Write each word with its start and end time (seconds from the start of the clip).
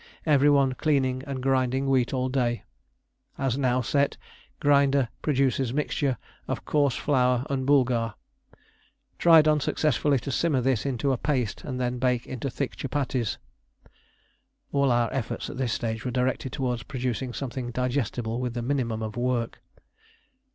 Every 0.25 0.49
one 0.49 0.73
cleaning 0.73 1.21
and 1.27 1.43
grinding 1.43 1.87
wheat 1.87 2.11
all 2.11 2.27
day. 2.27 2.63
As 3.37 3.55
now 3.55 3.81
set, 3.81 4.17
grinder 4.59 5.09
produces 5.21 5.75
mixture 5.75 6.17
of 6.47 6.65
coarse 6.65 6.95
flour 6.95 7.45
and 7.51 7.67
boulgar. 7.67 8.15
Tried 9.19 9.47
unsuccessfully 9.47 10.17
to 10.21 10.31
simmer 10.31 10.59
this 10.59 10.87
into 10.87 11.11
a 11.11 11.19
paste 11.19 11.63
and 11.63 11.79
then 11.79 11.99
bake 11.99 12.25
into 12.25 12.49
thick 12.49 12.75
chupatties." 12.75 13.37
(All 14.71 14.91
our 14.91 15.13
efforts 15.13 15.51
at 15.51 15.57
this 15.57 15.73
stage 15.73 16.03
were 16.03 16.09
directed 16.09 16.51
towards 16.51 16.81
producing 16.81 17.31
something 17.31 17.69
digestible 17.69 18.41
with 18.41 18.55
the 18.55 18.63
minimum 18.63 19.03
of 19.03 19.15
work.) 19.15 19.61